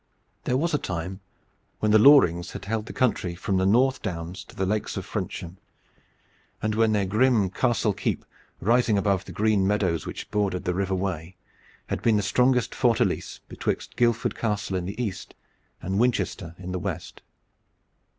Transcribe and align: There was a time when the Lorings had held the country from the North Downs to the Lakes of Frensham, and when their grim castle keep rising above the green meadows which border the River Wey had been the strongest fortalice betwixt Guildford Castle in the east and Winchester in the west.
There 0.45 0.57
was 0.57 0.73
a 0.73 0.79
time 0.79 1.19
when 1.77 1.91
the 1.91 1.99
Lorings 1.99 2.53
had 2.53 2.65
held 2.65 2.87
the 2.87 2.91
country 2.91 3.35
from 3.35 3.57
the 3.57 3.67
North 3.67 4.01
Downs 4.01 4.43
to 4.45 4.55
the 4.55 4.65
Lakes 4.65 4.97
of 4.97 5.05
Frensham, 5.05 5.57
and 6.59 6.73
when 6.73 6.91
their 6.91 7.05
grim 7.05 7.51
castle 7.51 7.93
keep 7.93 8.25
rising 8.59 8.97
above 8.97 9.25
the 9.25 9.31
green 9.31 9.67
meadows 9.67 10.07
which 10.07 10.31
border 10.31 10.57
the 10.57 10.73
River 10.73 10.95
Wey 10.95 11.35
had 11.85 12.01
been 12.01 12.17
the 12.17 12.23
strongest 12.23 12.73
fortalice 12.73 13.41
betwixt 13.47 13.95
Guildford 13.95 14.35
Castle 14.35 14.75
in 14.75 14.85
the 14.85 14.99
east 14.99 15.35
and 15.83 15.99
Winchester 15.99 16.55
in 16.57 16.71
the 16.71 16.79
west. 16.79 17.21